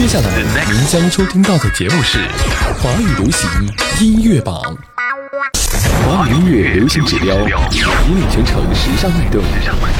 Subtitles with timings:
[0.00, 0.24] 接下来
[0.72, 2.20] 您将收听到的节目是
[2.80, 3.50] 华语流行
[4.00, 4.58] 音乐榜。
[6.02, 9.42] 华语音乐流行指标，引领全城时尚脉动。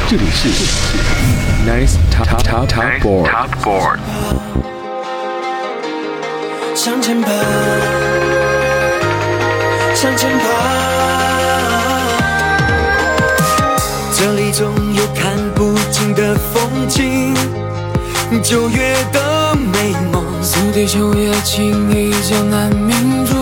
[0.08, 0.48] 这里是
[1.68, 3.98] Nice Top Top Top Board。
[6.74, 7.28] 向前爬，
[9.94, 10.48] 向前跑，
[14.16, 17.34] 这里总有看不尽的风景，
[18.42, 23.34] 九月的美梦，宿敌秋叶轻易江南明珠，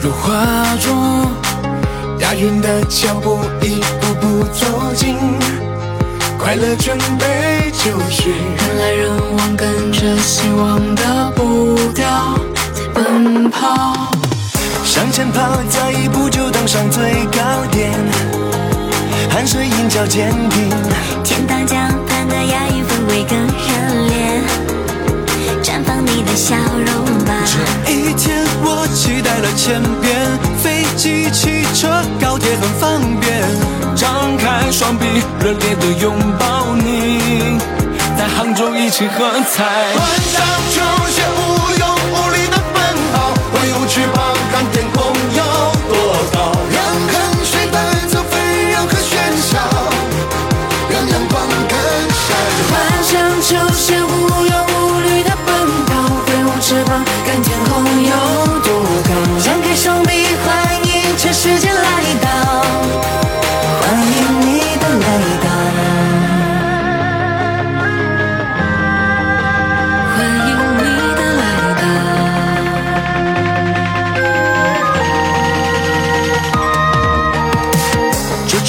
[0.00, 0.32] 如画
[0.80, 1.26] 中
[2.20, 5.16] 押韵的脚步一步步走近，
[6.38, 12.38] 快乐准备就绪，人来人往跟着希望的步调
[12.72, 14.10] 在奔跑。
[14.84, 17.92] 向前跑，再一步就登上最高点，
[19.28, 20.70] 汗水映脚坚定，
[21.24, 24.23] 天大江畔的亚运氛围更热烈，
[26.14, 27.34] 你的笑容吧。
[27.44, 31.88] 这一天我期待了千遍，飞机、汽车、
[32.20, 33.42] 高铁很方便，
[33.96, 35.04] 张开双臂，
[35.40, 37.58] 热烈的拥抱你，
[38.16, 39.64] 在杭州一起喝彩。
[39.64, 40.38] 万丈
[40.70, 40.76] 球
[41.10, 41.42] 鞋无
[41.80, 42.78] 忧无虑的奔
[43.12, 45.02] 跑，挥舞翅膀看天空
[45.34, 45.42] 有
[45.90, 45.94] 多
[46.32, 46.38] 高，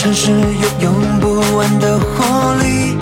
[0.06, 2.95] 城市有用不完的活力，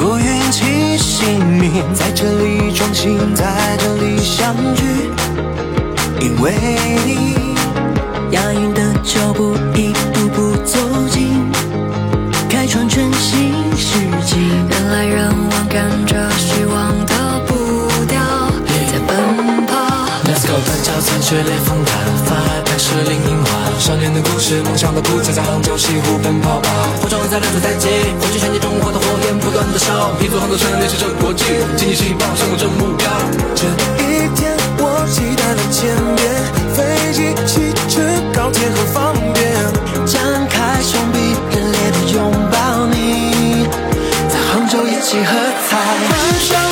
[0.00, 4.82] 不厌其姓名，在这里创新，在这里相聚，
[6.18, 6.52] 因为
[7.06, 7.36] 你
[8.32, 10.76] 押韵的脚步一步步走
[11.08, 11.52] 近，
[12.50, 14.40] 开创全新世纪。
[14.68, 17.54] 人来人往，跟着希望的步
[18.08, 18.20] 调
[18.90, 19.76] 在奔跑。
[20.24, 21.75] Let's go，短脚残雪烈风，
[24.38, 26.68] 是，梦想的故事，在杭州西湖奔跑吧。
[27.00, 27.88] 火种在亮着在接，
[28.20, 30.12] 火炬旋即中华的火焰不断的烧。
[30.20, 31.44] 一座杭州城，联系着国际，
[31.76, 33.10] 经济细胞生活着目标。
[33.54, 33.64] 这
[34.02, 36.30] 一天我期待了千遍，
[36.76, 38.02] 飞机、汽车、
[38.34, 39.52] 高铁很方便，
[40.06, 43.66] 张开双臂，热烈的拥抱你，
[44.28, 45.32] 在杭州一起喝
[45.68, 46.65] 彩。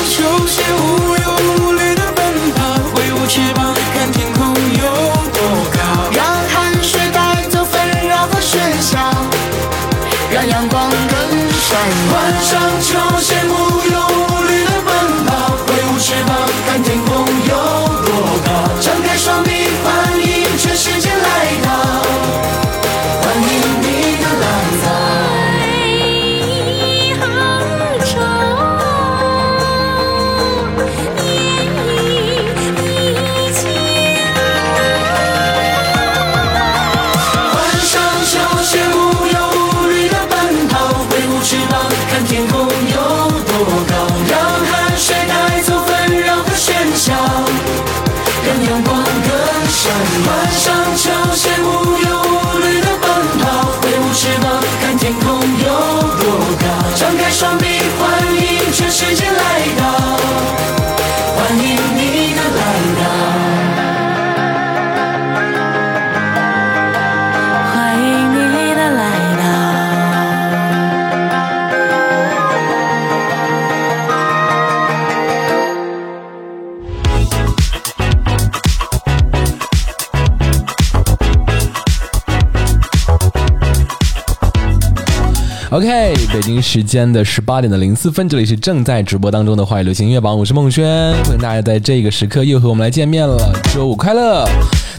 [85.74, 94.46] OK，北京时间的十八点的零四分，这里是正在直播当中的华语流行音乐榜，我是孟轩，欢迎大家在这个时刻又和我们来见面了，周五快乐！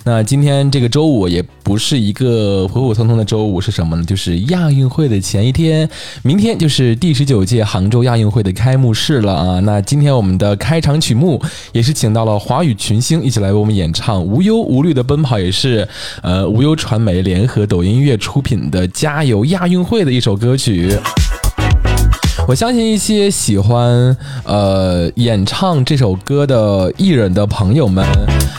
[0.08, 4.04] 那今天这个周五也不是一个普普通通的周五，是什么呢？
[4.06, 5.90] 就是亚运会的前一天，
[6.22, 9.60] 明天就是第十九届杭州亚运会的开幕式了啊！
[9.62, 11.42] 那今天我们的开场曲目
[11.72, 15.88] 也是请到了华语群星一起来为我们演唱《无忧无虑的奔跑》，也是
[16.22, 20.96] 呃无忧传媒联合抖音音乐出品的《加油亚运会》的一首歌曲。
[22.48, 28.06] 我相信一些喜欢呃演唱这首歌的艺人的朋友们，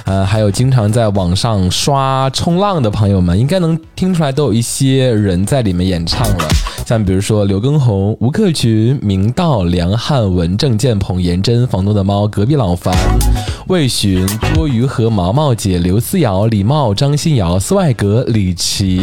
[0.04, 6.48] 呃，还有经常在网上刷冲浪的朋友们，应该能听出来，都有一些人在里面演唱了。
[6.84, 12.92] 像比如说刘畊宏、吴克群、明道、梁汉文、郑建鹏、颜真、房东的猫、隔壁老樊、
[13.68, 19.00] 魏巡、郭瑜和毛毛姐、刘思瑶、李茂、张新瑶、斯外格、李琦、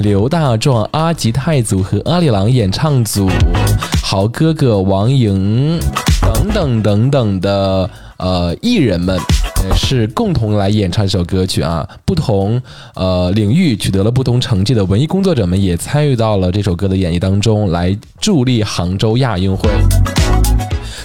[0.00, 3.28] 刘大壮、阿吉泰组和阿里郎演唱组、
[4.02, 5.78] 豪哥哥、王莹
[6.20, 7.88] 等等等等的
[8.18, 9.18] 呃艺人们。
[9.74, 12.60] 是共同来演唱这首歌曲啊，不同
[12.94, 19.70] 呃领域取得了不同成绩的文艺工作者们也参与到了这首歌的演绎当中，来助力杭州亚运会。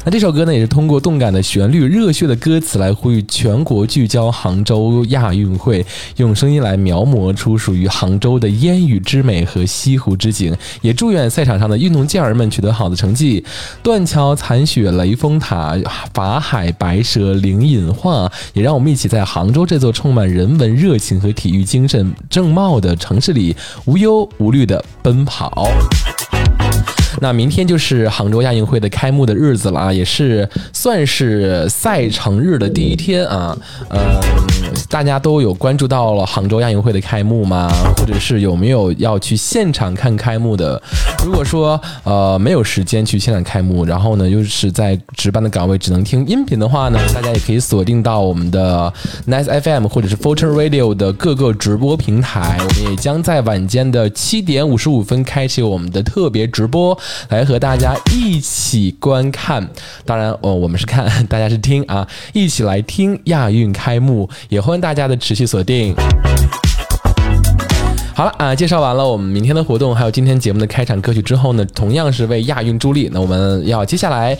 [0.05, 5.85] 那这首歌呢，也是通过动感的旋律、热血的歌词来呼吁全国聚焦杭州亚运会，
[6.15, 10.55] 用声音来描摹出属于杭州的烟雨之美和西湖之景。
[10.81, 13.43] 也祝愿赛场上的运动健儿们取得好的成绩。
[13.83, 15.77] 断桥残雪、雷峰塔、
[16.13, 23.53] 法海、白蛇、灵隐画，也让我们一起在杭州这座充满人文热情和体育精神正茂的城市里，
[23.83, 25.67] 无忧无虑地奔跑。
[27.21, 33.57] 那明天就是杭州亚运会的开幕的日子了啊，也是算是赛程日的第一天啊。
[33.89, 33.99] 嗯，
[34.89, 37.69] 大家都有关注到了杭州亚运会的开幕吗？
[37.97, 40.81] 或者是有没有要去现场看开幕的？
[41.25, 48.91] 如果说呃没有时间去现场开幕，然后呢又是在值班的岗位只能听音频的话呢，大家也可以锁定到我们的
[49.27, 56.97] Nice FM 或者是 Fortune Radio 的各个直播平台，我们也将在晚间的七点五十五分开启我们的特别直播，
[57.29, 59.67] 来和大家一起观看。
[60.05, 65.95] 当然，哦，我们是看，大家是听啊，一起来听亚运开幕，也欢迎大家的持续锁定。
[68.13, 73.09] 好了啊，介绍完了我们明天的活动，还有今天节目的开场歌曲之后呢，同样是为亚运助力。
[73.13, 74.37] 那我们要接下来。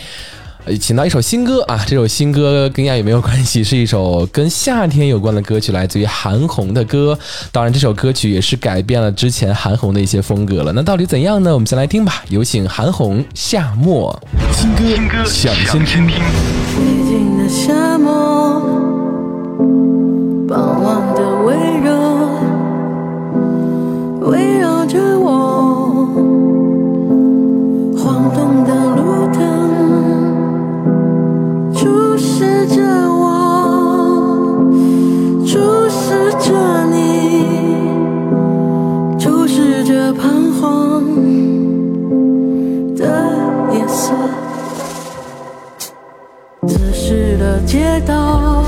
[0.66, 1.82] 呃，请到一首新歌啊！
[1.86, 7.18] 这首新歌跟亚运没有关系，是一首跟夏天有关的歌曲，来自于韩红的歌。
[7.50, 10.72] 当然，这首歌曲也是改变了之前韩红的一些风格了。
[10.72, 11.54] 那到底怎样呢？
[11.54, 12.22] 我们先来听吧。
[12.28, 14.20] 有请韩红《夏末》
[14.54, 16.06] 新歌，想先听。
[16.06, 18.60] 寂静的夏末，
[20.46, 20.99] 傍晚
[36.40, 37.44] 着你，
[39.18, 41.04] 注视着彷徨
[42.96, 43.04] 的
[43.72, 44.12] 夜色。
[46.66, 48.59] 此时的街道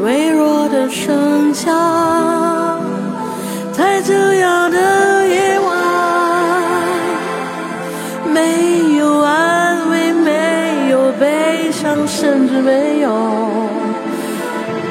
[0.00, 1.70] 微弱的声响，
[3.72, 5.76] 在这样的夜晚，
[8.32, 13.10] 没有安慰，没有悲伤，甚至没有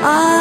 [0.03, 0.40] 爱。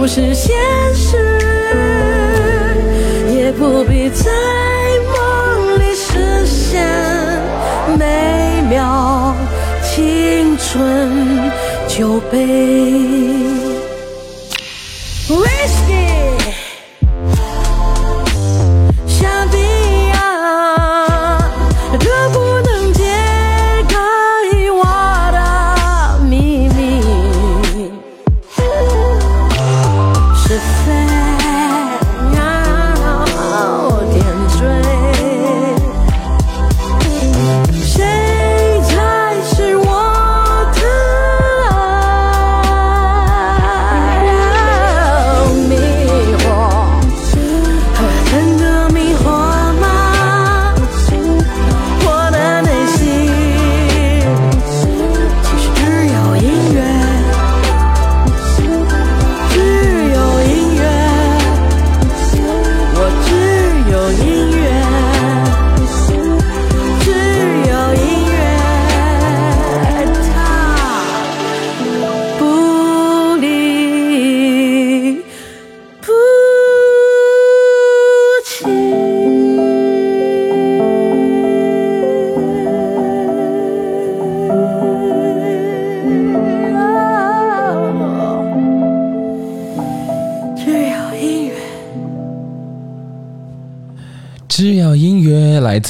[0.00, 0.56] 不是现
[0.94, 1.18] 实，
[3.36, 4.30] 也不必在
[5.12, 6.88] 梦里实现
[7.98, 9.36] 美妙
[9.82, 11.12] 青春
[11.86, 13.59] 酒杯。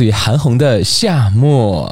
[0.01, 1.87] 自于韩红的《夏末》。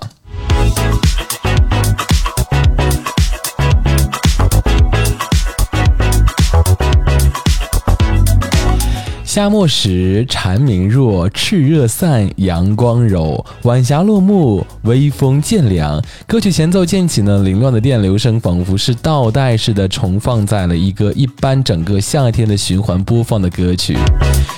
[9.39, 16.03] 夏末时，蝉鸣弱，炽热散，阳光柔，晚霞落幕，微风渐凉。
[16.27, 23.97] 歌曲前奏渐起呢，凌乱的电流声仿佛是倒带似的重放在了一个一般整个夏天的循环播放的歌曲。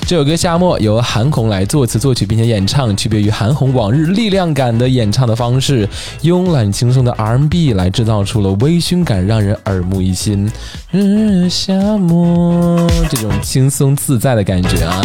[0.07, 5.87] 这首歌《夏末》由韩红来作词作曲并且演唱，区别于韩红往日力量感的演唱的方式，
[6.23, 10.51] 慵懒轻松的 R&B 来制造出了微醺感，让人耳目一新。
[10.91, 15.01] 日夏末这种轻松自在的感觉啊！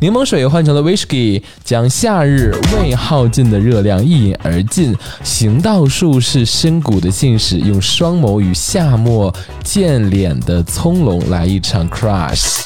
[0.00, 4.96] 柠檬水换成了 whisky，将夏日未耗尽的热量一饮而尽。
[5.22, 12.62] 行道树是深谷的信使，用双眸与夏末见脸的葱茏来一场 crush。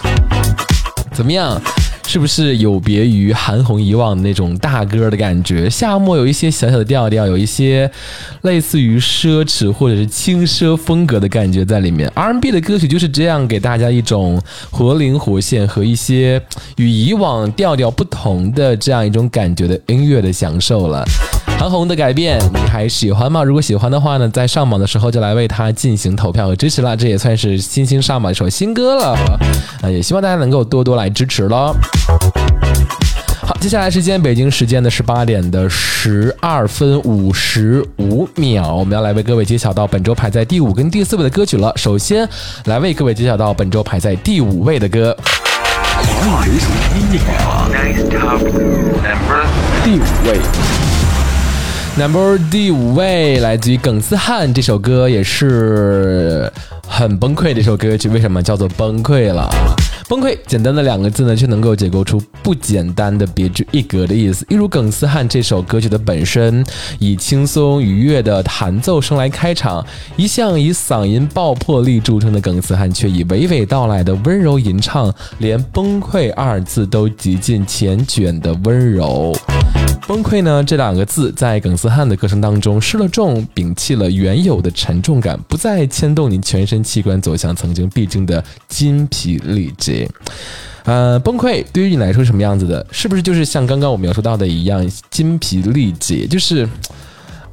[1.12, 1.60] 怎么样？
[2.06, 5.68] 是不是有别于韩红以往那种大歌的感觉？
[5.68, 7.90] 夏末有一些小小的调调，有一些
[8.42, 12.08] 类似于奢侈或者是轻奢风格的感觉在里面。
[12.14, 16.40] R&B 的歌曲就是这样，给大家一种活灵活现和一些
[16.76, 21.04] 与以往调调不同的这样一种感觉的音乐的享受了。
[21.58, 23.42] 韩红的改变，你还喜欢吗？
[23.42, 26.94] 如果喜欢的话呢，在上榜的时候就来为他进行投票和支持啦。
[26.94, 29.16] 这也算是新星上榜一首新歌了，
[29.80, 31.74] 啊，也希望大家能够多多来支持喽。
[33.46, 41.72] 好，接下来时间，北京时间的十八点的十二分五十五秒，我们要来为各位揭晓到本周排在第五跟第四位的歌曲了。
[41.76, 42.28] 首先
[42.66, 46.68] 来为各位揭晓到本周排在第五位的歌，华语流行
[47.00, 47.20] 音乐
[48.20, 48.38] 榜
[49.82, 50.83] 第五位。
[51.96, 56.52] Number 第五位来自于耿思汉，这首歌也是
[56.88, 58.08] 很崩溃的一首歌曲。
[58.08, 59.48] 为什么叫做崩溃了？
[60.08, 64.44] 崩溃，简单的两个字呢，却能够解构出不简单的别具一格的意思。
[64.48, 66.66] 一如耿思汉这首歌曲的本身，
[66.98, 69.86] 以轻松愉悦的弹奏声来开场，
[70.16, 79.32] 一向以嗓音爆破力著称的耿思汉，却以娓娓道来的温柔吟唱，连“崩溃”二字都极尽缱绻的温柔。
[80.06, 80.62] 崩溃呢？
[80.62, 90.08] 这两个字在耿斯汉的歌声当中失了重，摒弃了原有的沉重感，不再牵动你全身器官，走向曾经必经的筋疲力竭。
[90.84, 92.86] 呃，崩溃对于你来说是什么样子的？
[92.90, 96.26] 是不是就是像刚刚我描述到的一样，筋疲力竭？
[96.26, 96.68] 就是。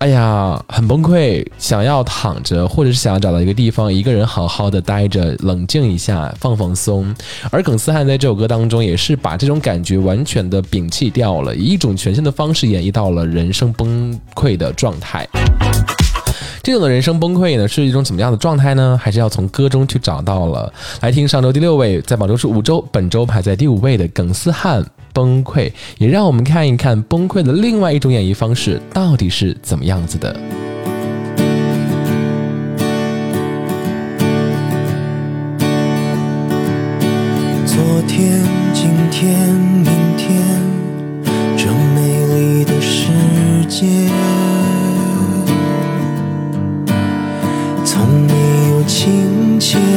[0.02, 7.16] 哎呀，很崩溃，想要躺着，或者是想要找到一个地方，一个人好好的待着，冷静一下，放放松。
[7.52, 15.28] 而耿思汉在这首歌当中，也是把这种感觉完全的摒弃掉了，以一种全新的方式演绎到了人生崩溃的状态。
[16.64, 19.00] 这种的人生崩溃呢，是一种怎么样的状态呢？
[19.02, 20.72] 还是要从歌中去找到了。
[21.02, 24.86] 来听上周第六位，在榜中是五周，本周排在第五位的耿思汉。
[25.14, 30.34] 崩溃，也让我们看一看崩溃的另外一种演绎方式到底是怎么样子的。
[37.66, 38.42] 昨天、
[38.74, 40.32] 今天、明天，
[41.58, 43.10] 这美丽的世
[43.68, 43.86] 界，
[49.62, 49.91] 亲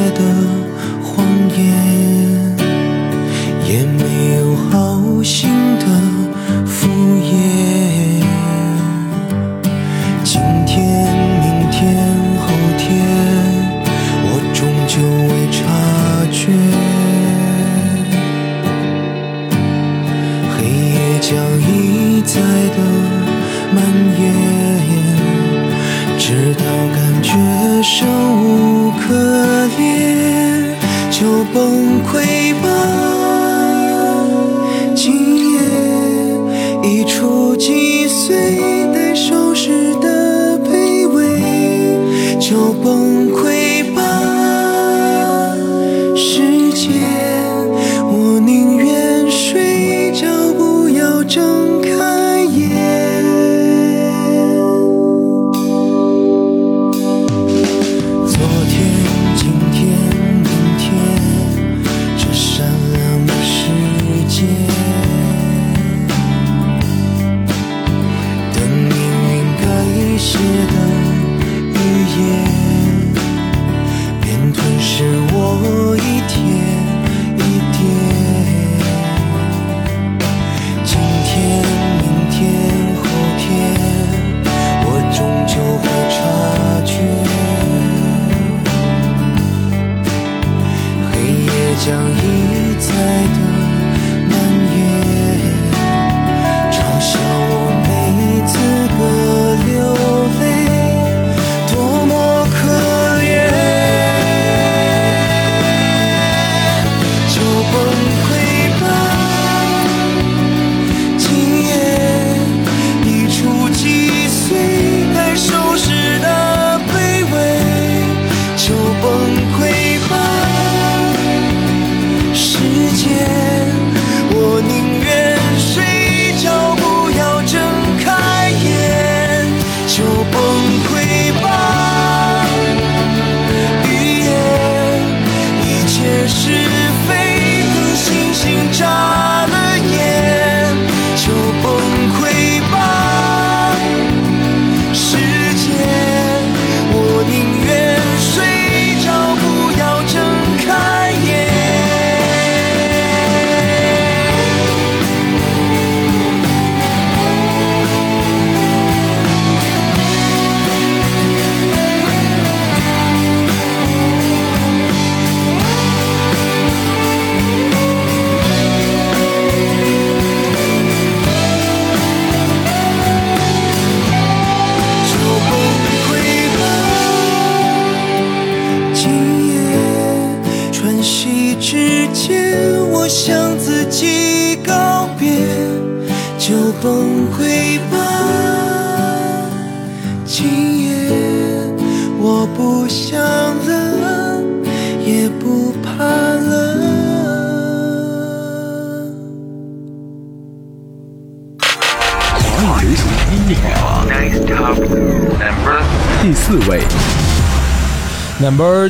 [36.86, 38.73] 一触即碎，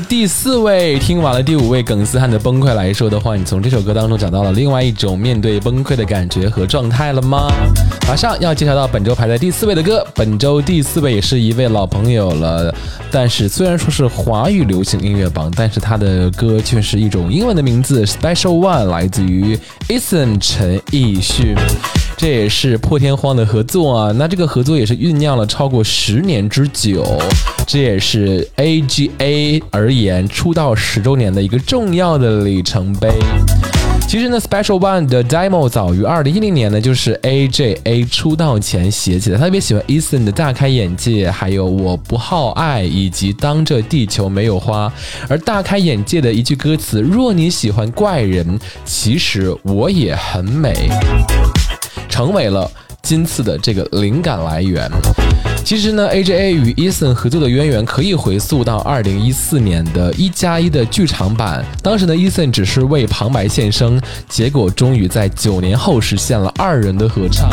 [0.09, 7.49] 第四位，听完了第五位耿思汉的崩溃来说的话，你从这首歌当中找到了另外一种面对崩溃的感觉和状态了吗？
[8.07, 12.75] 马上要介绍到本周排在第四位的歌，本周第四位也是一位老朋友了，
[13.11, 21.57] 但是虽然说是华语流行音乐榜，但是他的歌却是一种英文的名字，Special One，来自于 Eason 陈奕迅。
[22.17, 24.13] 这也是破天荒的合作啊！
[24.13, 27.05] 那这个合作也是酝酿了超过十年之久，
[27.67, 33.11] 这也是 AGA 而言出道十周年的一个重要的里程碑。
[34.07, 39.37] 其实呢，Special One 的 demo 早于二零一零年呢，就是 AJA 出道前写起的。
[39.37, 44.93] 他特别喜欢 Eason 的大开眼界，还有我不好爱，以及当这地球没有花。
[45.29, 50.73] 而大开眼界的一句歌词：若你喜欢怪人，其实我也很美。
[52.15, 52.71] 成为了
[53.03, 54.89] 今次的这个灵感来源。
[55.65, 61.65] 其实呢，AJA 与 Eason 合作的渊源可以回溯到二零一四年的一加一的剧场版。
[61.83, 63.99] 当时呢，Eason 只是为旁白献声，
[64.29, 67.49] 结果终于在九年后实现了二人的合唱。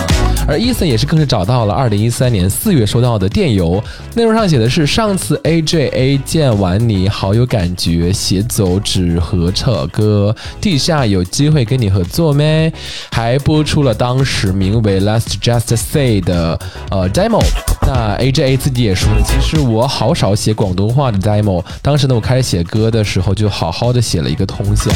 [0.45, 3.81] 而 Eason 也是更是找到了二零一三年四月收到的电邮，
[4.13, 12.73] 内容上写的是：上次 AJA 见完你好有感觉，写走纸和扯歌，地下有机会跟你合作咩？
[13.11, 17.41] 还播出了当时名为 Let's Just Say 的呃 demo。
[17.83, 21.63] 那啊 AJA 自己也说了，其实我好少写广东话的 demo。
[21.83, 24.89] 当时呢，我开始写歌的时候就好好的写了一个通宵。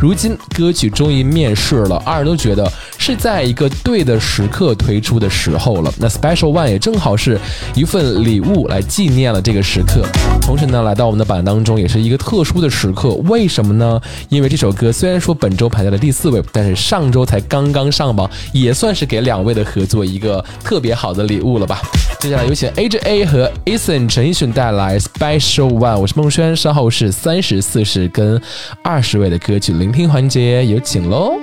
[0.00, 5.92] 如今歌曲终于面世了，二人都觉得是在一个对的时刻推出的时候了。
[5.98, 7.40] 那 Special One 也正好是
[7.74, 10.06] 一份礼物来纪念了这个时刻。
[10.40, 13.14] 同时呢，来到我们的版当中也是一个特殊的时刻。
[13.24, 14.00] 为什么呢？
[14.28, 21.82] 因为这首歌虽然说本周排在了第四位，但是上周才刚刚上榜，也算是给两位的合作一个特别好的礼物了吧。
[22.20, 28.40] 接下来有请 AJA 和 Eason 陈奕迅带来 Special One，我是孟轩，稍后是三十四十跟
[28.82, 31.38] 二十位的歌曲聆听环节，有请喽。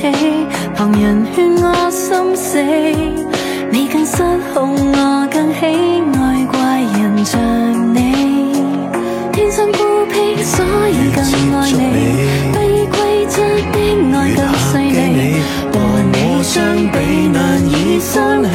[0.00, 0.46] 起？
[0.74, 2.62] 旁人劝我心死，
[3.70, 4.22] 你更失
[4.54, 6.56] 控，我更喜爱怪
[6.98, 7.40] 人像
[7.94, 7.98] 你。
[9.32, 11.22] 天生孤僻，所以更
[11.54, 11.78] 爱你。
[12.52, 12.96] 不依規
[13.28, 13.76] 則的
[14.16, 15.76] 爱更细腻，和
[16.12, 16.54] 你相
[16.92, 18.48] 比难以相起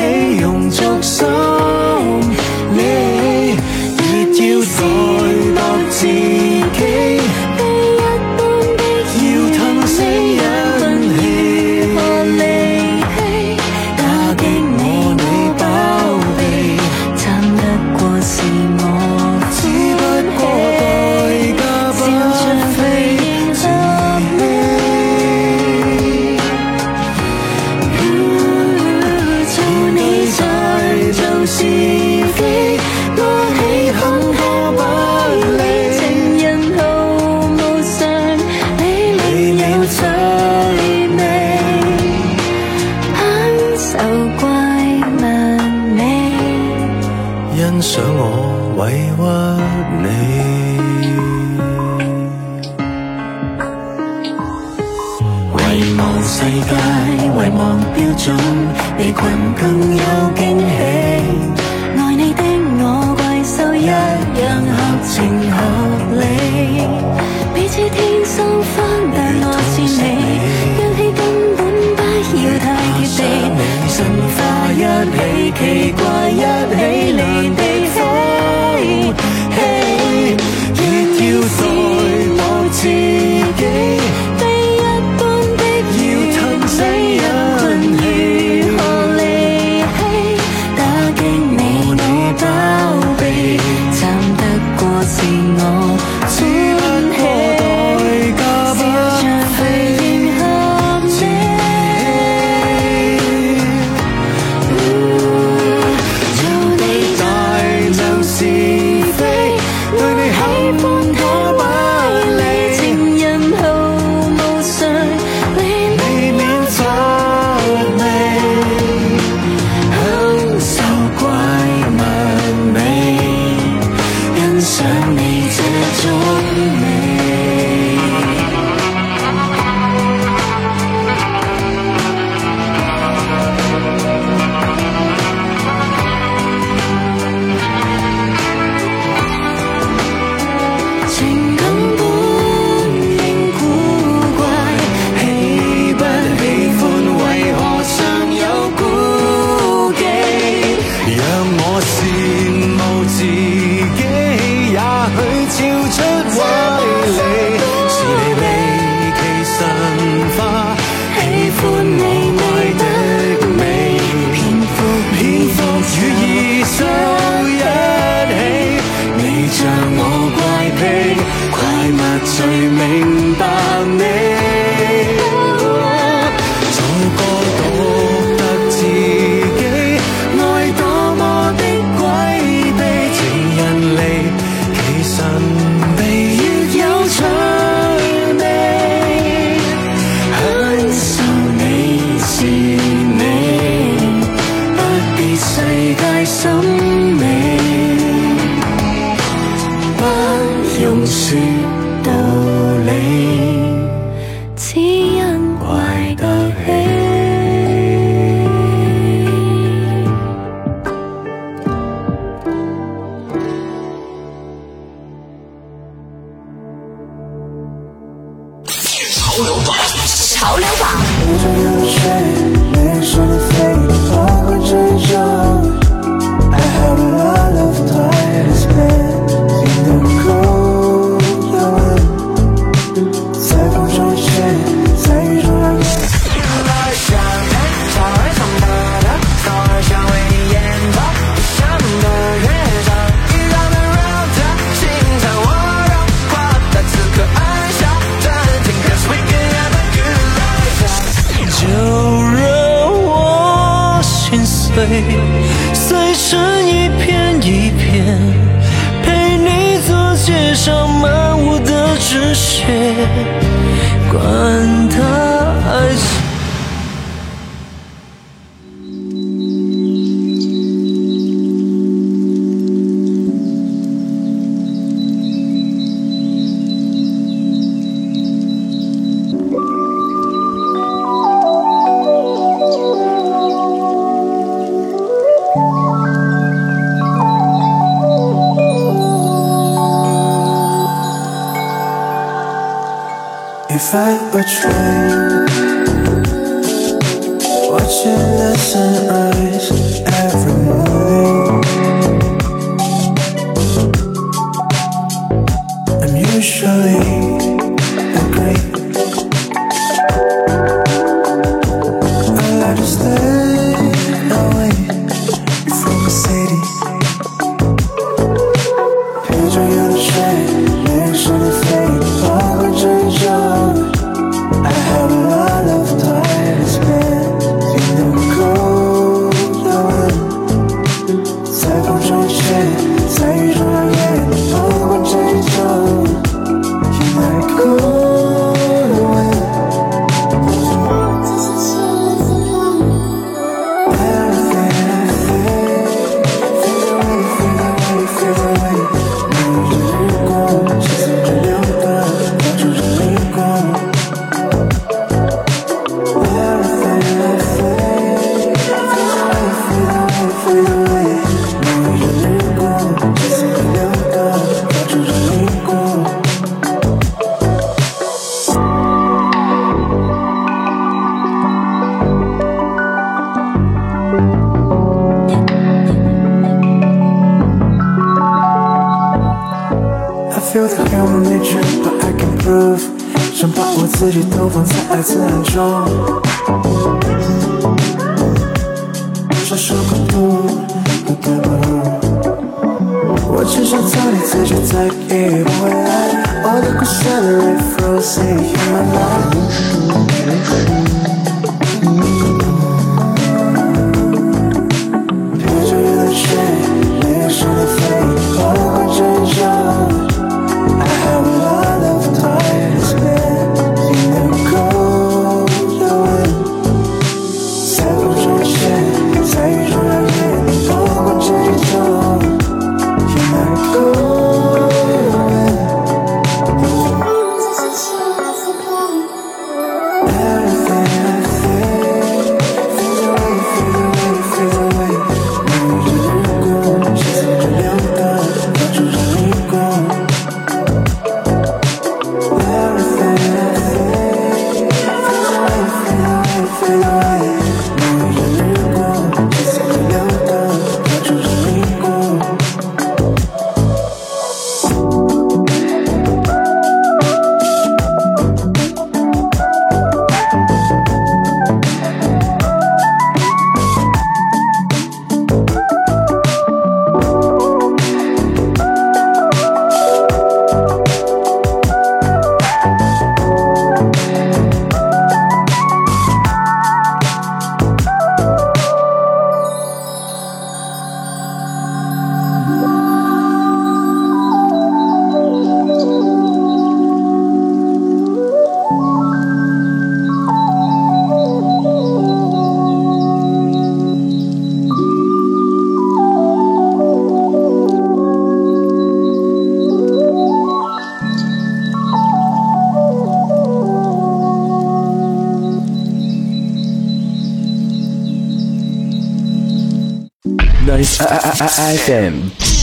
[511.56, 512.14] FM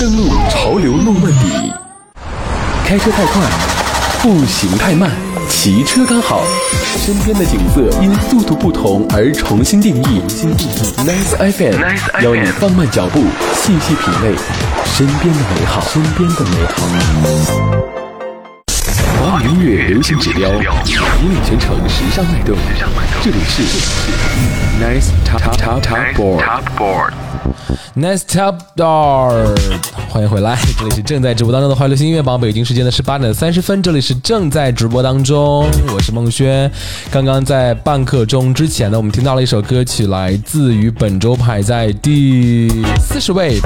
[0.00, 1.72] 登录潮流诺曼底，
[2.84, 3.40] 开车太快，
[4.20, 5.08] 步行太慢，
[5.48, 6.42] 骑车刚好。
[6.98, 10.20] 身边的景色因速度不同而重新定义。
[11.06, 13.20] Nice FM 邀你放慢脚步，
[13.54, 14.34] 细细品味
[14.84, 15.80] 身边的美好。
[15.82, 17.99] 身边的美好。
[19.48, 22.56] 音乐流行指标，引领全城时尚脉动。
[23.22, 23.62] 这里是
[24.78, 26.44] Nice Top Top Top Board。
[26.44, 27.12] Top board.
[27.96, 29.58] Nice Top Door，
[30.08, 36.70] 欢迎回来，这里是正在直播当中的华流行音乐榜，北京时间的十八点三十分，这里是正在直播当中，我是孟轩。
[37.10, 42.68] 刚刚在半刻钟之前呢，我们听到了一首歌曲，来自于本周排在第
[43.00, 43.58] 四十位，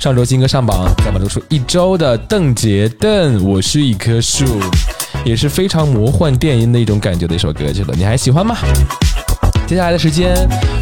[0.00, 4.60] 上周新歌上榜，在本周数一周的邓婕邓，我是一棵树，
[5.28, 8.56] 也是非常魔幻电音的一种感觉的一首歌曲了，你还喜欢吗？
[9.66, 10.34] 接下来的时间，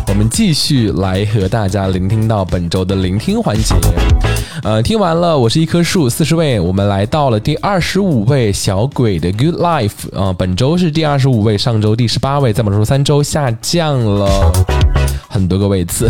[0.07, 3.75] 我们继续来和大家聆听到本周的聆听环节。
[4.63, 14.53] 呃，听完了，我是一棵树，四十位，我们来到了第二十五位，小鬼的 Good Life 啊、本周是第二十五位，上周第十八位，在本周三周下降了
[15.29, 16.09] 很多个位次。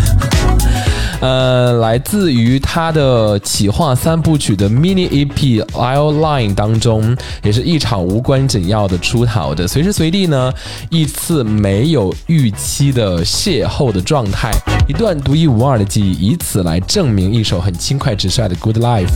[1.19, 10.53] 呃，来自于他的企划三部曲的 mini EP《Outline》当中，也是一场无关紧要的出逃的，随时随地呢，
[10.89, 14.51] 一次没有预期的邂逅的状态，
[14.87, 19.07] 一段独一无二的记忆，以此来证明一首很轻快直率的《Good Life》。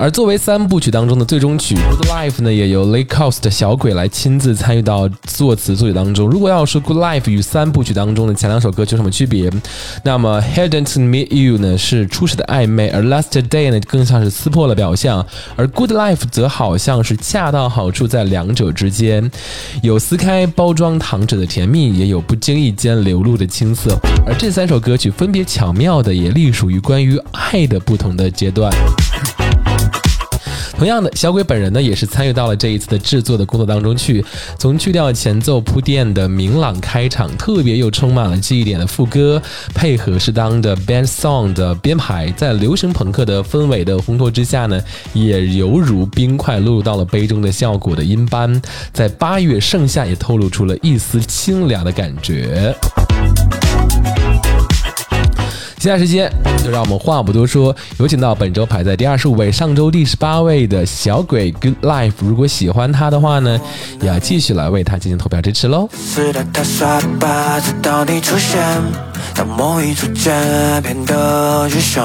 [0.00, 6.30] 而作为三部曲当中的最终曲《Good Life》呢，也由 Lake Coast 小鬼来亲自参与到作词作曲当中。
[6.30, 9.50] 如果要说《Good Life》与三部曲当中的前两首歌曲有什么区别，
[10.04, 19.28] 那么《Hadn't Meet You》呢是初始的暧昧，而《Last Day》呢更像是撕破了表象，而《Good Life》则好像是恰到好处在两者之间，
[19.82, 23.98] 有撕开包装糖纸的甜蜜，也有不经意间流露的青涩。
[24.24, 28.72] 而这三首歌曲分别巧妙的也隶属于关于爱的不同的阶段。
[30.78, 34.24] 同样的，小鬼本人呢也是参与到了这一次的制作的工作当中去。
[34.56, 39.42] 从去掉前奏铺垫的明朗开场，特别又充满了记忆点的副歌，
[39.74, 44.80] 配合适当的 band song 的编排，在流行朋克的氛围的烘托之下呢，
[45.12, 48.62] 也犹如冰块落入到了杯中的效果的音般，
[48.92, 52.72] 在八月盛夏也透露出了一丝清凉的感觉。
[55.78, 56.28] 接下来时间，
[56.64, 62.14] 就让我们话不多说，有请到本周排在第二十五位、上周第十八位的小鬼 Good Life。
[62.18, 63.60] 如果喜欢他的话呢，
[64.00, 65.88] 也要继续来为他进行投票支持喽。
[65.96, 68.60] 是的，他耍的吧，直到你出现，
[69.34, 70.34] 当梦一出现，
[70.82, 72.04] 变得英雄。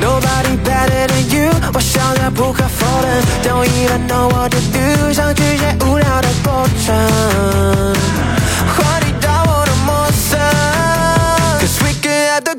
[0.00, 6.92] Nobody better than you，我笑得不可否认，Don't even know what to do，想拒绝无聊的过程，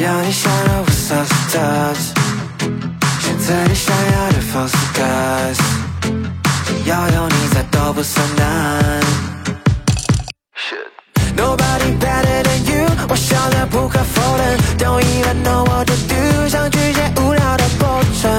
[0.00, 2.12] 要你想要无所事 touch，
[3.20, 5.58] 选择你想要的方式 guys，
[6.66, 9.00] 只要有你在都不算难。
[11.36, 18.30] Nobody better than you，我笑得不可否认，Don't even know what to do，想拒绝无聊的过程，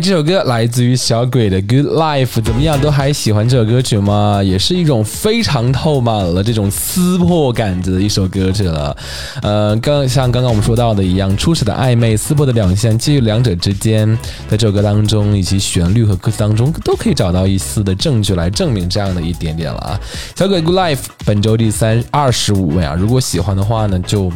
[0.00, 2.80] 这首歌来自于小鬼的《Good Life》，怎么样？
[2.80, 4.42] 都还喜欢这首歌曲吗？
[4.42, 8.96] 也是一种非常透满了这种撕破感的一首歌曲了。
[9.42, 14.18] 呃，刚像刚刚我们说到的一样，初始的暧昧、撕破的表现，介于两者之间，
[14.48, 20.00] 在这首歌当中以及旋律和歌词当中，都可以找到一丝的证据来证明这样的一点点了啊。
[20.36, 24.32] 小鬼《Good Life》本周第三二十五位啊，如果喜欢的话呢，就。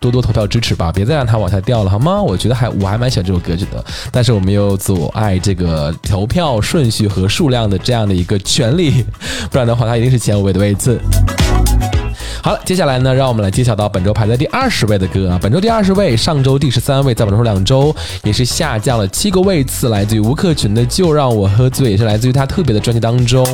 [0.00, 2.20] 多多投票支持吧，别再让它往下掉了，好吗？
[2.22, 9.04] 我觉得还我还蛮喜欢这首歌曲的，但是我们有阻碍这个投票顺序和数量的这样的一个权利，
[9.52, 10.98] 不然的话它一定是前五位的位置。
[12.42, 15.38] 好了，接下来呢，让我们来揭晓到本周排在第二十位的歌啊。
[15.40, 23.44] 本周第二十位，上周第十三位，在本周两周也是下降了七个位次，来自于吴克群的《就让我喝醉》，也是来自于他特别的专辑当中，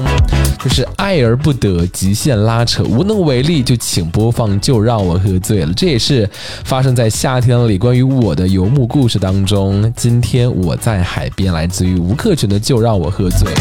[0.63, 5.67] 就是爱而不得，极限拉扯，无能为力，就请播放《就让我喝醉了》。
[5.75, 6.29] 这也是
[6.65, 9.93] 发生在夏天里关于我的游牧故事当中。
[9.97, 13.53] 今天我在海边，来自于吴克群的《就让我喝醉》。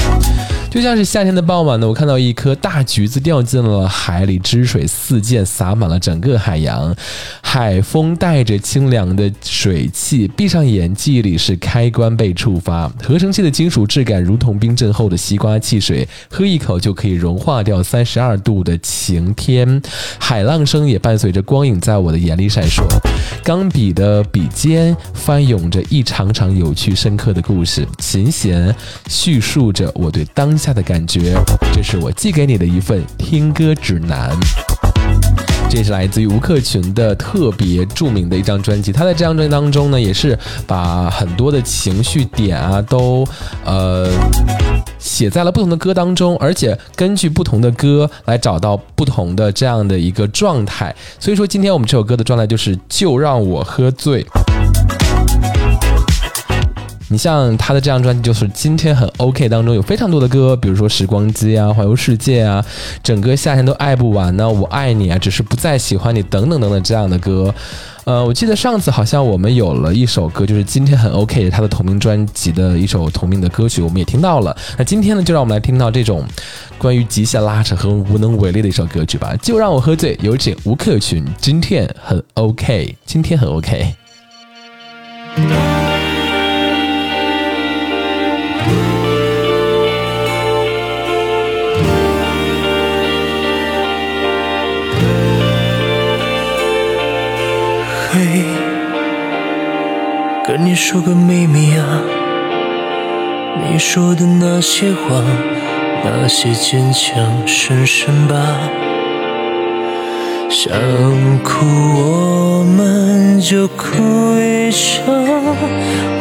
[0.76, 6.94] 就像是夏天的傍晚呢，我看到一颗大橘子掉进了海里，汁水四溅，洒满了整个海洋。
[7.42, 19.82] 海风带着清凉的水汽，闭上眼，记忆里是开关被触发，合成器的金属质感如同冰镇后的西瓜汽水，喝一口就可以融化掉三十二度的晴天。
[20.20, 22.84] 海浪声也伴随着光影在我的眼里闪烁，
[23.46, 28.76] 钢笔的笔尖翻涌着一场场有趣深刻的故事，琴弦
[29.08, 31.36] 叙述着我对当下的感觉。
[31.72, 34.36] 这是我寄给你的一份听歌指南。
[35.70, 38.92] 这是来自于吴克群的特别著名的一张专辑。
[38.92, 43.24] 他在这张专辑当中呢，也是把很多的情绪点啊，都
[43.64, 44.10] 呃
[44.98, 50.96] 写在了不同的歌当中，而且根据不同的歌来找到不同的这样的一个状态。
[51.20, 54.26] 所以说，今天我们这首歌的状态就是“就让我喝醉”。
[57.08, 62.66] 你像他的这张专辑，就是今天很 OK 当中有非常多的歌，比如说《时光机》啊、《环游世界》啊、
[63.04, 67.54] 整个夏天都爱不完呢、我爱你啊，只是不再喜欢你等等等等这样的歌。
[68.06, 74.56] 呃，我记得上次好像我们有了一首歌，就是今天很 OK 他的同名专辑的一首同名的歌曲，我们也听到了。
[74.78, 76.24] 那今天呢，就让我们来听到这种
[76.78, 79.36] 关于极限拉扯和无能为力的一首歌曲吧。
[79.42, 83.94] 就让我喝醉，有请吴克群，今天很 OK，今天很 OK。
[100.58, 102.02] 跟你说个秘密啊，
[103.62, 105.22] 你说的那些话，
[106.02, 108.38] 那些坚强，深深吧。
[110.50, 110.72] 想
[111.44, 111.66] 哭
[111.98, 113.86] 我们就哭
[114.40, 115.14] 一场，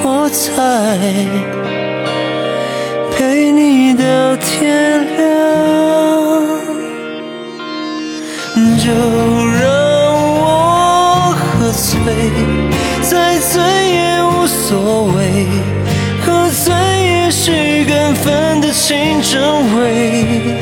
[0.02, 0.98] 我在
[3.16, 4.02] 陪你到
[4.38, 5.30] 天亮，
[8.80, 9.43] 就
[14.74, 15.46] 所谓，
[16.26, 19.40] 喝醉也是感分得清真
[19.76, 20.58] 伪。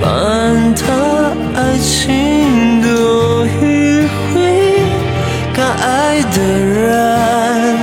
[0.00, 0.82] 管他
[1.54, 4.82] 爱情多迂回，
[5.54, 7.78] 敢爱的人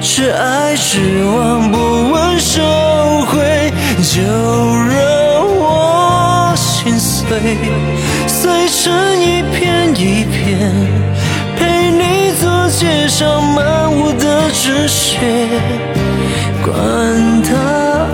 [0.00, 1.78] 只爱只忘不
[2.10, 2.60] 问收
[3.26, 3.72] 回，
[4.02, 7.38] 就让我心碎，
[8.26, 10.68] 碎成一片一片，
[11.56, 14.11] 陪你走街上漫无
[14.64, 15.18] 是血。
[16.62, 16.72] 管
[17.42, 17.50] 他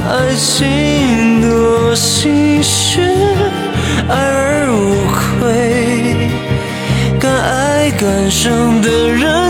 [0.09, 3.03] 爱情多心血，
[4.09, 6.17] 爱而无愧，
[7.21, 9.48] 敢爱敢伤的人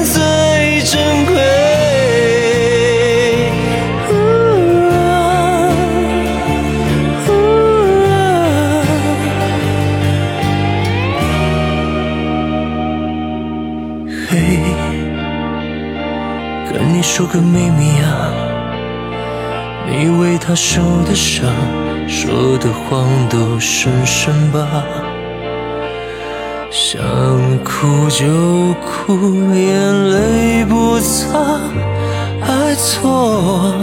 [20.49, 21.44] 他受的伤，
[22.09, 24.66] 说的谎都深深吧。
[26.70, 26.99] 想
[27.62, 31.38] 哭就哭，眼泪不擦，
[32.40, 33.74] 爱错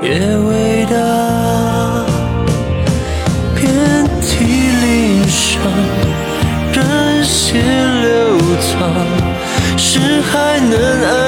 [0.00, 0.96] 也伟大。
[3.54, 3.68] 遍
[4.22, 4.46] 体
[4.80, 5.60] 鳞伤，
[6.72, 8.80] 人血流淌，
[9.76, 10.72] 是还能
[11.04, 11.27] 爱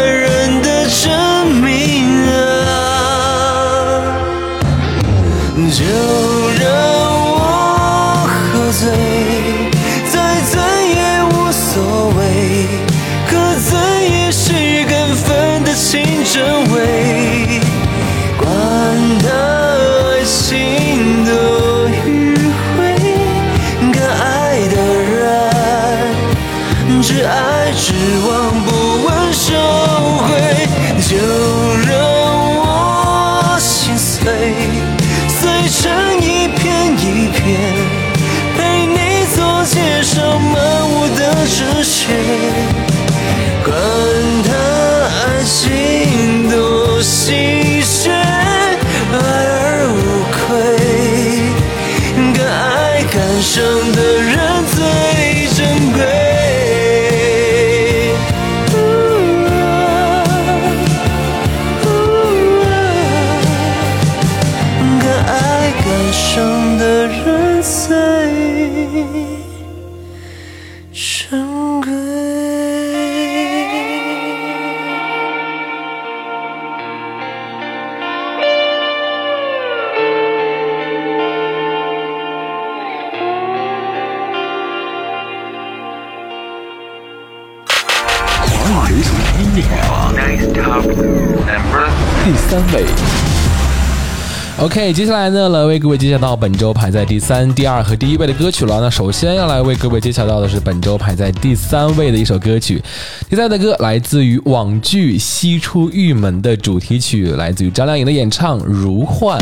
[94.70, 98.80] OK，接下来呢，来为各位揭晓到本周排在第三、第二和第一位的歌曲了。
[98.80, 102.80] 那首先要来为各位揭晓到的是本周排在第三位的一首歌曲，
[103.28, 109.40] 第三的歌来自于网剧《西出玉门》的主题曲，来自于张靓颖的演唱《如幻》。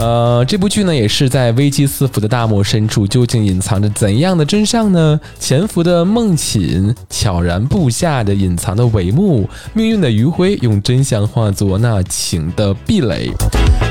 [0.00, 5.20] 呃，这部剧呢，也是在危机四伏的大漠深处，究竟隐藏着怎样的真相呢？
[5.38, 13.30] 潜伏的梦寝，悄然布下的隐藏的帷幕，命运的余晖，用真相化作那情的壁垒。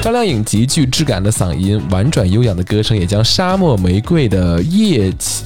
[0.01, 5.45] 张靓颖极具质感的嗓音，婉转悠扬的歌声，也将沙漠玫瑰的叶起。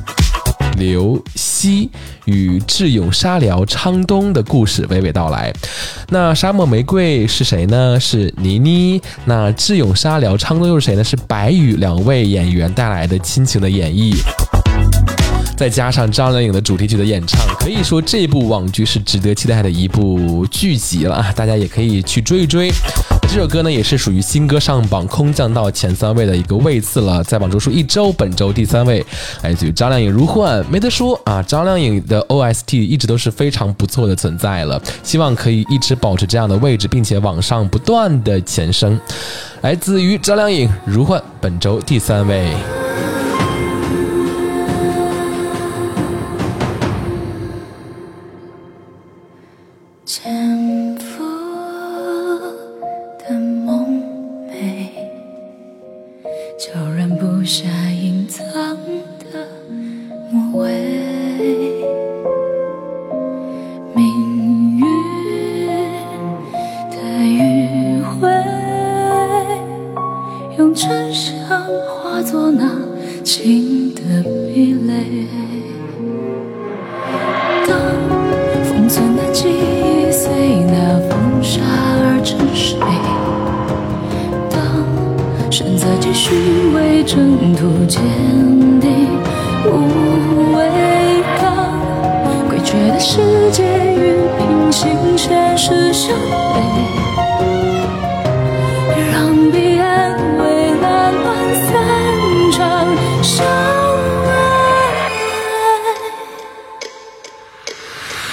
[0.78, 1.90] 刘希
[2.26, 5.54] 与智勇沙辽昌东的故事娓娓道来。
[6.10, 8.00] 那沙漠玫瑰是谁呢？
[8.00, 9.02] 是倪妮。
[9.26, 11.04] 那智勇沙辽昌东又是谁呢？
[11.04, 14.16] 是白宇两位演员带来的亲情的演绎。
[15.56, 21.32] 再加上张靓颖的主题曲的演唱，可以说这部网剧是值得期待的一部剧集了啊！
[21.36, 22.72] 大家也可以去追一追。
[23.34, 29.04] 这首歌呢，也是属于新歌上榜空降到前三位的一个位次了，在榜中数一周，本周第三位，
[29.42, 31.42] 来自于张靓颖《如幻》，没得说啊！
[31.42, 39.02] 张靓颖的 OST 一直都是非常不错的存在了，希望可以一直保持这样的位置，并且往上不断的前升。
[39.62, 42.54] 来自于张靓颖《如幻》，本周第三位。
[57.44, 58.41] 留下隐藏
[59.20, 59.50] 的
[60.32, 60.72] 末尾。
[63.94, 64.82] 命运
[66.89, 68.32] 的迂回，
[70.58, 71.36] 用真相
[71.86, 72.80] 化作那
[73.26, 75.28] 情的壁垒。
[77.68, 77.78] 当
[78.64, 80.32] 封存的记忆随
[80.68, 82.80] 那风沙而沉睡，
[84.50, 86.43] 当选择继续
[87.06, 88.01] 征途坚
[88.80, 88.89] 定
[89.66, 89.68] 无
[90.56, 90.60] 畏，
[91.41, 91.43] 当
[92.49, 93.97] 诡谲的世界与
[94.38, 96.16] 平行现实相
[96.54, 96.56] 悖，
[99.12, 100.41] 让彼岸蔚
[100.82, 101.26] 蓝乱
[101.66, 101.72] 散
[102.51, 102.62] 场
[103.22, 103.45] 相
[104.26, 104.30] 爱。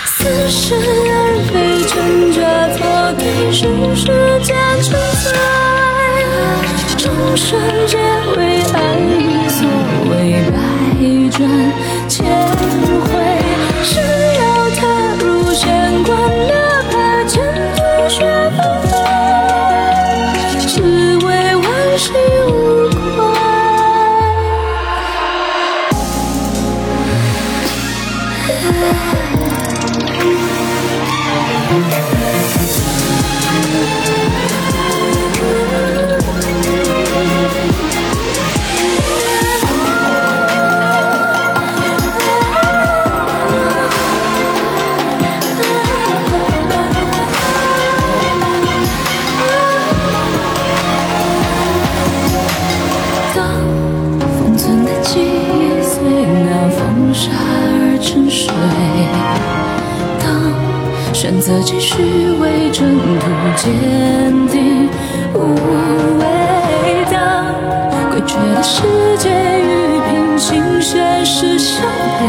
[0.06, 0.18] 似
[0.48, 1.12] 是而
[1.50, 1.52] 非，
[1.88, 1.92] 挣
[2.32, 2.38] 扎
[2.76, 2.78] 错
[3.18, 3.58] 对，是
[3.96, 4.06] 时
[4.44, 4.48] 间
[4.82, 4.88] 存
[5.24, 5.28] 在。
[6.96, 7.06] 众
[7.36, 7.96] 生皆
[8.36, 8.40] 为
[8.72, 9.66] 爱与所
[10.10, 10.58] 谓百
[11.30, 11.69] 转。
[63.62, 63.68] 坚
[64.48, 64.88] 定
[65.34, 65.36] 无
[66.18, 66.24] 畏，
[67.10, 67.14] 的
[68.10, 68.72] 诡谲的世
[69.18, 72.22] 界与平行现实相悖，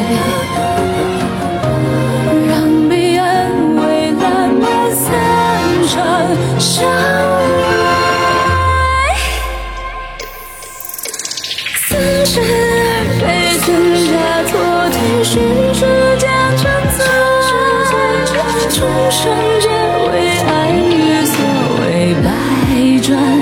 [2.49, 2.51] 让
[2.89, 5.07] 彼岸蔚蓝漫散
[5.87, 5.95] 场
[6.59, 7.65] 相爱。
[11.77, 13.23] 似是而非，
[13.65, 13.69] 挣
[14.11, 14.11] 扎
[14.49, 14.51] 错
[14.91, 15.31] 对，寻
[15.73, 15.79] 时
[16.17, 16.27] 间
[16.57, 16.61] 存
[16.97, 16.99] 在。
[18.73, 18.79] 众
[19.11, 19.19] 生
[19.59, 19.65] 皆
[20.11, 20.49] 为爱
[23.11, 23.40] 转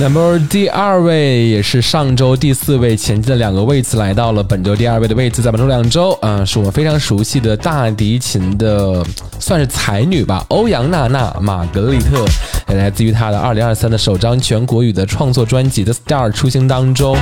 [0.00, 9.04] Number 第二位也是上周第四位前进的两个位次，来到了本周第二位的位置，在本周两周，啊、是我们非常熟悉的大提琴的，
[9.40, 12.24] 算是才女吧，欧阳娜娜·玛格丽特，
[12.68, 17.16] 也来自于他的二零二三的首张全国语的创作专辑《The Star》出行当中，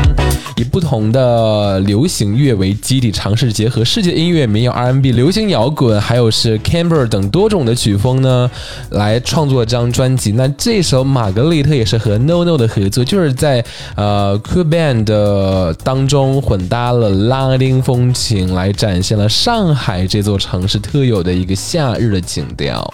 [0.57, 8.51] 以不同的流行乐为基底，尝试结合世界音乐、民谣、R&B、流行摇滚，还有是 Camber 等多种的曲风呢，
[8.91, 10.33] 来创作这张专辑。
[10.33, 22.93] 那这首《玛格丽特》也是和 No No 的合作，就是在呃 Cool Band 的当中混搭了拉丁风情，来展现了上海这座城市特有的一个夏日的情调。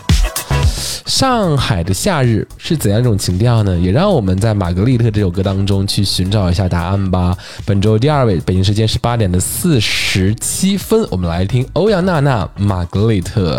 [1.06, 3.76] 上海的夏日是怎样一种情调呢？
[3.76, 7.36] 也让我们在《玛格丽特》这首歌当中去寻找一下答案吧。
[7.64, 13.58] 本周第二位，北京时间十八点的四十七分，我们来听欧阳娜娜《玛格丽特》。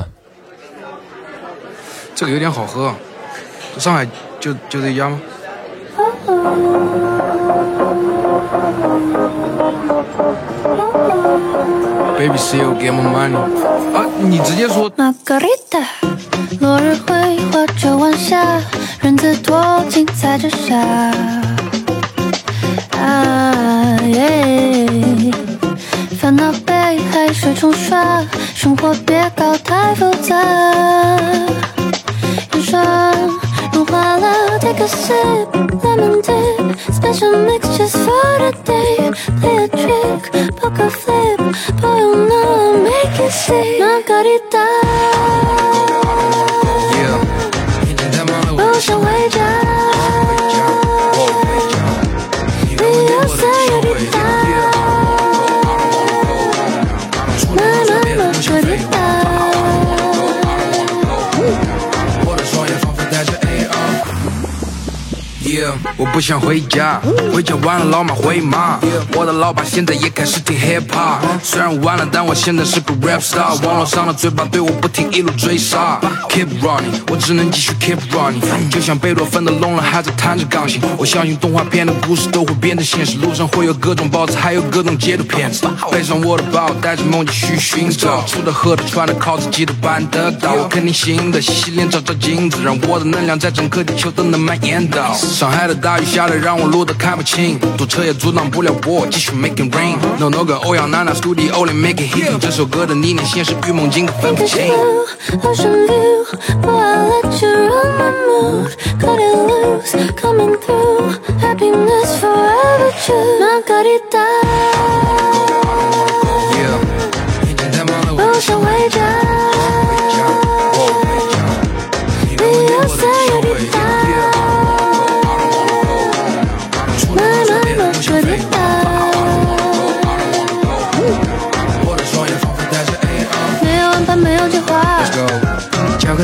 [2.15, 2.95] 这个有点好喝，啊，
[3.77, 4.05] 上海
[4.39, 5.19] 就就这一家吗
[12.17, 13.49] ？Baby still get my money 啊，
[14.19, 15.79] 你直接说玛格丽特，
[16.59, 18.61] 落日会或者晚霞，
[19.01, 20.77] 人字拖精彩之下。
[22.99, 24.87] 啊耶，
[26.19, 26.73] 烦恼被
[27.11, 30.35] 海水冲刷，生活别搞太复杂。
[32.53, 32.81] 眼霜
[33.93, 35.47] mellow, take a sip,
[35.83, 36.77] lemon dip.
[36.99, 40.21] Special mix just for today Play a trick,
[40.59, 41.39] poker flip.
[41.81, 44.65] Boy, oh you know I'll make it sick Margarita
[46.97, 47.17] Yeah,
[65.97, 66.99] 我不想回家，
[67.33, 68.79] 回家完了老妈会骂。
[69.13, 73.55] 我的老爸现在也开始听 hip hop，虽然晚了，但我现在是个 rap star。
[73.65, 75.99] 网络上的嘴巴对我不停一路追杀
[76.29, 78.69] ，keep running，我只能继续 keep running。
[78.69, 85.67] 就像贝多芬的聋了还在弹着钢琴，我相信动画片的故事都会变成现实，路上会有各种包子，还有各种街头骗子。
[85.91, 95.13] 背上我的包，带着梦继续寻找，吃的喝的穿的靠自己的办得到，我肯定行的，洗洗脸照照镜子，让我的能量在整个地球都能蔓延到。
[95.13, 99.97] 上海的大雨下的让我路都看不清，堵车也阻挡不了我继续 making rain。
[100.19, 104.67] No No 跟欧阳娜娜 studio 里 make it hit，这首歌的理念现实与梦境分不 Look 清 at。
[104.67, 105.05] you,
[105.43, 106.25] ocean view.
[106.61, 108.75] Boy, I let you run my mood.
[108.99, 111.19] Cut it loose, coming through.
[111.39, 113.39] Happiness forever true.
[113.39, 114.25] Margarita,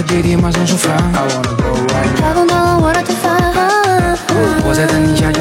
[0.10, 0.90] 滴滴马上出发。
[0.90, 3.30] I wanna go right 太空到了我的头发。
[3.38, 5.40] now，我在等你下句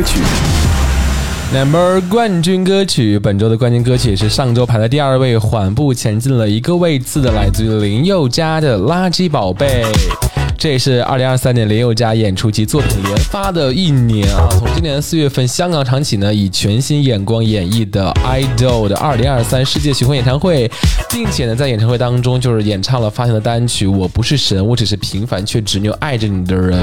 [0.00, 0.18] 歌曲
[1.52, 9.84] ，Number 冠军歌曲，本周的冠军歌曲是上周排在第二位，缓步前进了一个位次的，来自于林宥嘉的《垃圾宝贝》。
[10.56, 14.46] 这也是二零二三年林宥嘉演出及作品连发的一年啊！
[14.50, 20.70] 从今年的四月份香港场起呢，以全新眼光演绎的《idol》的二零二三世界巡回演唱会，
[21.10, 26.78] 并且呢，在演唱会当中就是演唱了发行的单曲《我不是神，我只是平凡却执拗爱着你的人》，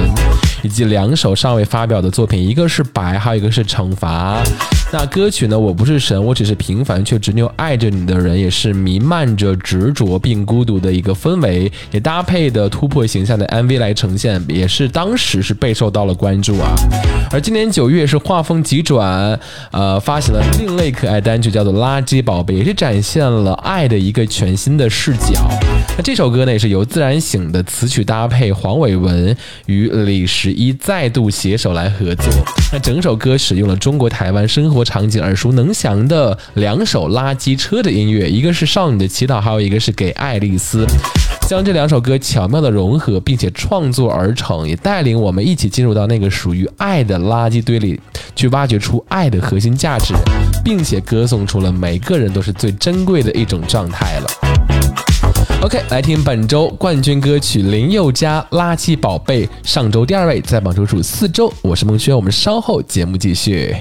[0.68, 4.44] 以及两首尚未发表的作品，一个是《白》，还有一个是《惩罚》。
[4.92, 5.58] 那歌曲呢？
[5.58, 16.76] 我不是神，我只是平凡却执拗爱着你的人，也是弥漫着执着并孤独的一个氛围，也搭配的突破形象的 MV 来呈现，也是当时是备受到了关注啊。
[17.32, 19.40] 而今年九月是画风急转，
[19.72, 25.50] 呃，发行了另类可爱单曲，叫做《垃圾宝贝》，也是展现了爱的一个全新的视角。
[25.98, 32.26] 那这首歌呢，也是由自然醒的词曲搭配黄伟文与李时一再度携手来合作。
[32.74, 40.86] 那整首歌使用了中国台湾生活场景耳熟能详的两首垃圾车的音乐，一个是《少女的祈祷》，还有一个是《给爱丽丝》。
[41.48, 47.98] 将这两首歌巧妙的融合，并且创作而成，也带领我们一起进入到那个属于爱的垃圾堆里，
[48.36, 50.14] 去挖掘出爱的核心价值，
[50.66, 54.47] 并且歌颂出了每个人都是最珍贵的一种状态了。
[55.60, 61.52] OK，来听本周冠军歌曲林宥嘉《垃圾宝贝》，上周第二位，在榜周数四周。
[61.64, 63.76] 我是孟轩，我们稍后节目继续。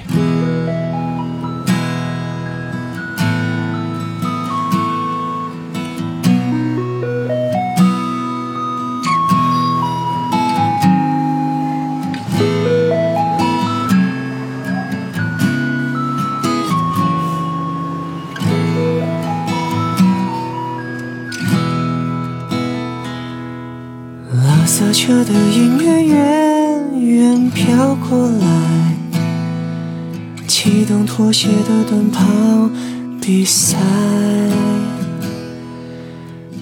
[25.07, 28.45] 车的音乐远远飘过来，
[30.45, 32.25] 启动拖鞋的短跑
[33.21, 33.77] 比赛。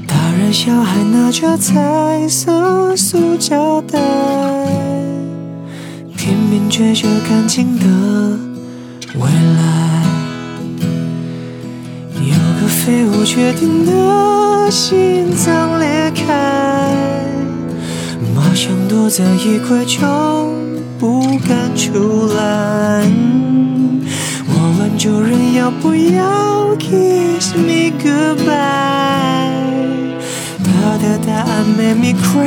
[0.05, 3.99] 大人小孩拿着彩色塑胶袋，
[6.15, 7.85] 拼命追着干净的
[9.15, 9.21] 未
[9.57, 10.03] 来。
[12.21, 17.34] 有个废物决定的心脏裂开。
[18.55, 20.55] 想躲在衣柜中，
[20.97, 23.03] 不敢出来。
[24.47, 29.51] 我问主人要不要 kiss me goodbye，
[30.63, 32.45] 他的答案 made me cry.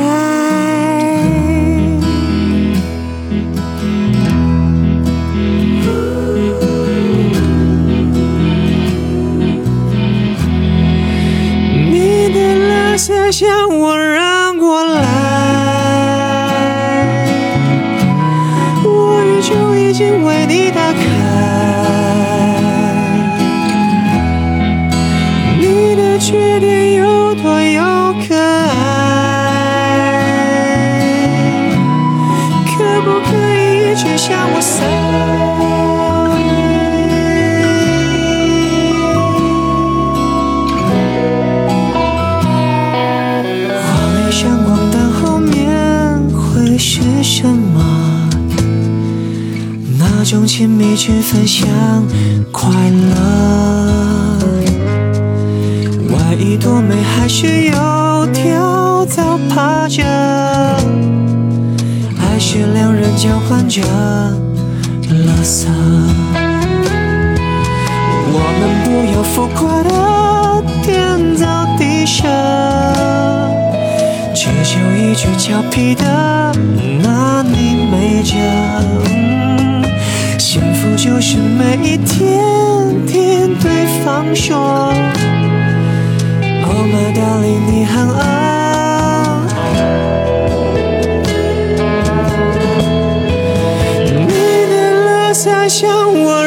[11.91, 12.33] “你
[50.59, 51.69] 亲密去分享
[52.51, 54.37] 快乐。
[56.09, 60.03] 外衣多美，还是有条糟趴着，
[62.17, 63.81] 还是两人交换着
[65.07, 65.65] 垃圾。
[68.33, 72.27] 我们不要浮夸的天造地设，
[74.35, 76.03] 只求一句俏皮的
[77.01, 78.35] 拿你没辙。
[81.01, 82.43] 就是每一天
[83.07, 84.91] 听对方说。
[86.65, 88.19] Oh my darling，你很爱。
[94.27, 94.33] 你
[94.67, 94.75] 的
[95.05, 95.87] 垃圾向
[96.21, 96.43] 我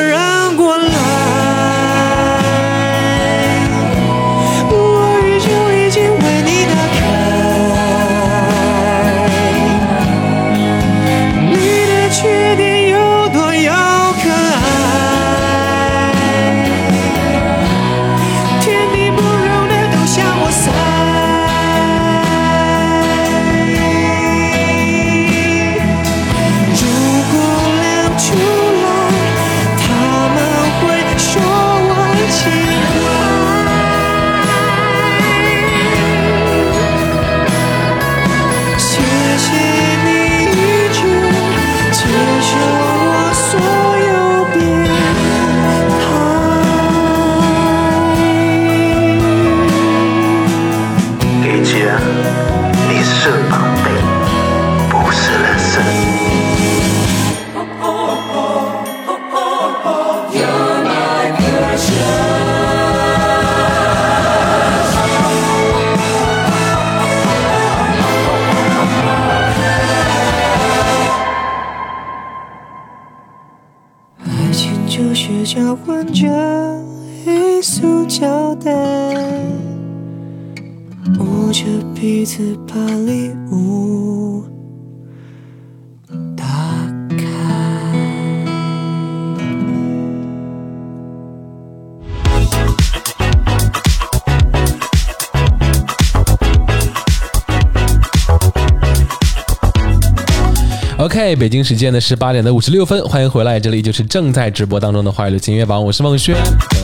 [101.36, 106.36] 北京时间的十八点的五十六分，欢迎回来，这里就是正在直播当中的华语流行音乐榜，我是孟轩。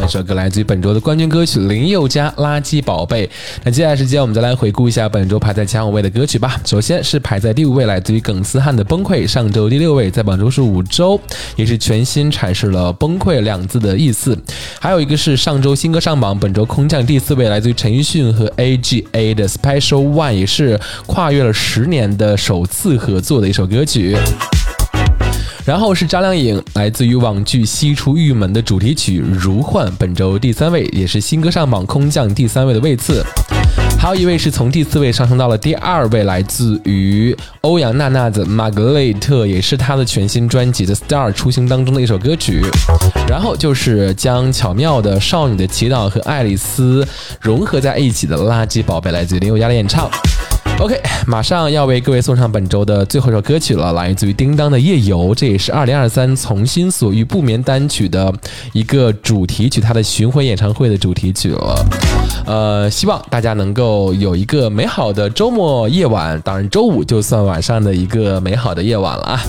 [0.09, 3.27] 刚刚一首歌来自于本周的冠军歌曲林宥嘉《垃圾宝贝》。
[3.63, 6.59] 那接下来时间，我们再来回顾一下本周排在前五位的歌曲吧。
[6.65, 11.21] 首先是排在第五位，来自于耿思汉的《崩溃》，上周第六位，在本周是五周，
[11.57, 14.37] 也是全新阐释了“崩溃”两字的意思。
[14.81, 24.17] 还有一个是上周新歌上榜，本周空降第四位，来自于陈奕迅和 AGA 的《Special One》，也是跨越了十年的首次合作的一首歌曲。
[25.69, 33.23] 然后是张靓颖，来自于网剧《西出玉门》的主题曲《如幻》，本周第三位，也是新歌上榜空降第三位的位次。
[34.01, 42.62] 还有一位是从第四位上升到了第二位，来自于欧阳娜娜的《玛格丽特》，也是她的全新专辑的《Star》出行当中的一首歌曲。
[43.29, 47.05] 然后就是将巧妙的《少女的祈祷》和《爱丽丝》
[47.43, 50.11] 融合在一起的《垃圾宝贝》，来自于林宥嘉的演唱。
[50.81, 58.33] OK，马上要为各位送上本周的最后一首歌曲了，来自于叮当的《夜游》，这也是2023从心所欲不眠单曲的
[58.72, 61.85] 一个主题曲，它的巡回演唱会的主题曲了。
[62.47, 69.41] 呃，希望大家能够有一个美好的周末夜晚，当然周五就算晚上的一个美好的夜晚了啊。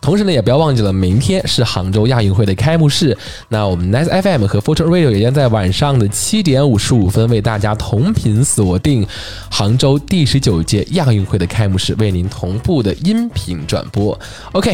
[0.00, 3.16] 同时呢，也不要忘记了，明天是杭州亚运会的开幕式。
[3.48, 9.06] 那我们 Nice FM 和 Fortune Radio 也将在晚上的七点五十五分为大家同频锁定
[9.50, 14.18] 杭州第十九届亚运会的开幕式，为您同步的音频转播。
[14.52, 14.72] OK，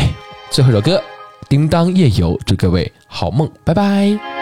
[0.50, 0.96] 最后一首歌
[1.48, 4.41] 《叮当夜游》，祝各位好梦，拜拜。